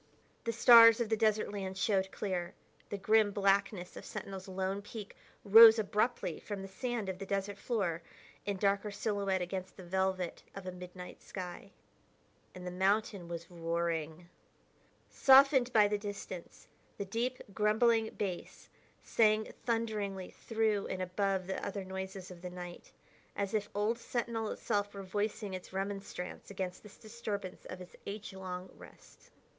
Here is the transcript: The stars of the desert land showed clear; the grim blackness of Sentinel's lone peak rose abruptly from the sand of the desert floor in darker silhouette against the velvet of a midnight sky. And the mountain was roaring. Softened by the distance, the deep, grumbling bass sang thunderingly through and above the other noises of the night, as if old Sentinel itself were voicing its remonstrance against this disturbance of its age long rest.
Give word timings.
The 0.45 0.51
stars 0.51 0.99
of 0.99 1.09
the 1.09 1.15
desert 1.15 1.51
land 1.53 1.77
showed 1.77 2.11
clear; 2.11 2.55
the 2.89 2.97
grim 2.97 3.29
blackness 3.29 3.95
of 3.95 4.03
Sentinel's 4.03 4.47
lone 4.47 4.81
peak 4.81 5.15
rose 5.43 5.77
abruptly 5.77 6.39
from 6.39 6.63
the 6.63 6.67
sand 6.67 7.07
of 7.07 7.19
the 7.19 7.25
desert 7.27 7.59
floor 7.59 8.01
in 8.43 8.57
darker 8.57 8.89
silhouette 8.89 9.43
against 9.43 9.77
the 9.77 9.83
velvet 9.83 10.41
of 10.55 10.65
a 10.65 10.71
midnight 10.71 11.21
sky. 11.21 11.69
And 12.55 12.65
the 12.65 12.71
mountain 12.71 13.27
was 13.27 13.51
roaring. 13.51 14.27
Softened 15.07 15.71
by 15.71 15.87
the 15.87 15.99
distance, 15.99 16.67
the 16.97 17.05
deep, 17.05 17.39
grumbling 17.53 18.09
bass 18.15 18.69
sang 19.03 19.53
thunderingly 19.67 20.31
through 20.31 20.87
and 20.87 21.03
above 21.03 21.45
the 21.45 21.63
other 21.63 21.85
noises 21.85 22.31
of 22.31 22.41
the 22.41 22.49
night, 22.49 22.91
as 23.35 23.53
if 23.53 23.69
old 23.75 23.99
Sentinel 23.99 24.49
itself 24.49 24.91
were 24.95 25.03
voicing 25.03 25.53
its 25.53 25.71
remonstrance 25.71 26.49
against 26.49 26.81
this 26.81 26.97
disturbance 26.97 27.65
of 27.65 27.79
its 27.79 27.95
age 28.07 28.33
long 28.33 28.67
rest. 28.73 29.29